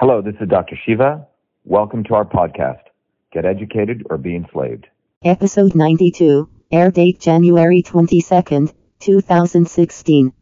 Hello, 0.00 0.22
this 0.22 0.36
is 0.40 0.48
Dr. 0.48 0.76
Shiva. 0.86 1.26
Welcome 1.64 2.04
to 2.04 2.14
our 2.14 2.24
podcast, 2.24 2.82
Get 3.32 3.44
Educated 3.44 4.06
or 4.08 4.16
Be 4.16 4.36
Enslaved. 4.36 4.86
Episode 5.24 5.74
92, 5.74 6.48
air 6.70 6.92
date 6.92 7.18
January 7.18 7.82
22nd, 7.82 8.72
2016. 9.00 10.32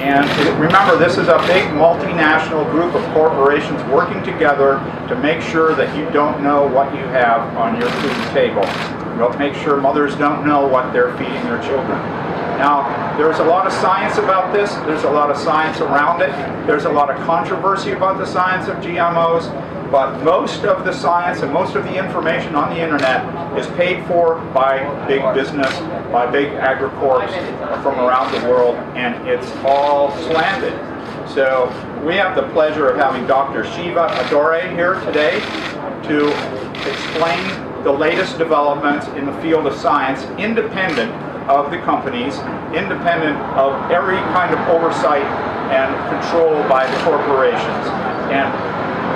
And 0.00 0.26
remember, 0.58 0.96
this 0.96 1.18
is 1.18 1.28
a 1.28 1.36
big 1.46 1.64
multinational 1.76 2.64
group 2.70 2.94
of 2.94 3.04
corporations 3.12 3.82
working 3.92 4.22
together 4.22 4.78
to 5.08 5.16
make 5.20 5.42
sure 5.42 5.74
that 5.74 5.94
you 5.94 6.08
don't 6.10 6.42
know 6.42 6.66
what 6.66 6.94
you 6.94 7.02
have 7.02 7.54
on 7.56 7.78
your 7.78 7.90
food 7.90 8.32
table. 8.32 8.64
You'll 9.16 9.36
make 9.38 9.54
sure 9.54 9.76
mothers 9.78 10.16
don't 10.16 10.46
know 10.46 10.66
what 10.66 10.92
they're 10.94 11.12
feeding 11.18 11.44
their 11.44 11.62
children. 11.62 11.98
Now, 12.56 13.16
there's 13.18 13.40
a 13.40 13.44
lot 13.44 13.66
of 13.66 13.72
science 13.74 14.16
about 14.16 14.54
this. 14.54 14.72
There's 14.86 15.04
a 15.04 15.10
lot 15.10 15.30
of 15.30 15.36
science 15.36 15.80
around 15.80 16.22
it. 16.22 16.30
There's 16.66 16.86
a 16.86 16.90
lot 16.90 17.10
of 17.10 17.16
controversy 17.26 17.92
about 17.92 18.16
the 18.16 18.26
science 18.26 18.68
of 18.68 18.76
GMOs. 18.76 19.48
But 19.90 20.22
most 20.22 20.64
of 20.64 20.84
the 20.84 20.92
science 20.92 21.40
and 21.42 21.52
most 21.52 21.74
of 21.74 21.82
the 21.82 21.98
information 21.98 22.54
on 22.54 22.72
the 22.72 22.80
internet 22.80 23.58
is 23.58 23.66
paid 23.76 24.06
for 24.06 24.38
by 24.54 24.78
big 25.08 25.22
business, 25.34 25.68
by 26.12 26.30
big 26.30 26.52
agricorps 26.52 27.32
from 27.82 27.98
around 27.98 28.32
the 28.32 28.48
world, 28.48 28.76
and 28.94 29.26
it's 29.28 29.50
all 29.64 30.12
slanted. 30.26 30.74
So 31.28 31.66
we 32.06 32.14
have 32.14 32.36
the 32.36 32.48
pleasure 32.52 32.88
of 32.88 32.98
having 32.98 33.26
Dr. 33.26 33.64
Shiva 33.64 34.06
Ayyadurai 34.06 34.70
here 34.74 34.94
today 35.06 35.40
to 36.06 36.28
explain 36.88 37.82
the 37.82 37.92
latest 37.92 38.38
developments 38.38 39.08
in 39.18 39.26
the 39.26 39.34
field 39.40 39.66
of 39.66 39.74
science 39.74 40.22
independent 40.38 41.10
of 41.50 41.70
the 41.72 41.78
companies, 41.78 42.38
independent 42.74 43.36
of 43.58 43.90
every 43.90 44.18
kind 44.34 44.54
of 44.54 44.60
oversight 44.68 45.24
and 45.70 45.90
control 46.10 46.54
by 46.68 46.86
the 46.86 46.96
corporations. 47.02 47.86
And 48.30 48.50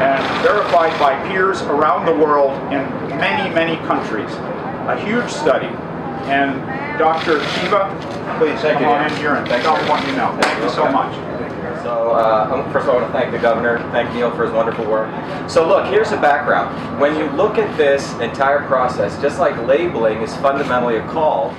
and 0.04 0.42
verified 0.42 0.98
by 1.00 1.16
peers 1.28 1.62
around 1.62 2.04
the 2.04 2.12
world 2.12 2.52
in 2.72 2.82
many, 3.16 3.52
many 3.54 3.76
countries. 3.86 4.30
A 4.86 5.00
huge 5.02 5.30
study. 5.30 5.66
And 6.28 6.60
Dr. 6.98 7.40
Shiva, 7.40 7.88
please 8.38 8.60
Thank 8.60 8.78
come 8.78 8.82
you, 8.82 8.88
on 8.88 9.10
in 9.10 9.16
here 9.16 9.34
and 9.34 9.48
Thank 9.48 9.62
tell 9.62 9.80
you. 9.80 9.88
what 9.88 10.06
you 10.06 10.14
know. 10.16 10.36
Thank 10.40 10.62
you 10.62 10.70
so 10.70 10.90
much. 10.90 11.14
So, 11.82 12.12
uh, 12.12 12.64
um, 12.64 12.72
first 12.72 12.84
of 12.84 12.90
all, 12.90 12.98
I 12.98 13.02
want 13.02 13.12
to 13.12 13.18
thank 13.18 13.32
the 13.32 13.38
governor, 13.38 13.78
thank 13.92 14.14
Neil 14.14 14.30
for 14.30 14.44
his 14.44 14.52
wonderful 14.52 14.86
work. 14.86 15.10
So, 15.50 15.66
look, 15.66 15.86
here's 15.86 16.10
the 16.10 16.16
background. 16.16 17.00
When 17.00 17.16
you 17.16 17.30
look 17.32 17.58
at 17.58 17.76
this 17.76 18.12
entire 18.20 18.66
process, 18.66 19.20
just 19.20 19.38
like 19.38 19.56
labeling 19.66 20.22
is 20.22 20.34
fundamentally 20.36 20.96
a 20.96 21.06
call 21.08 21.54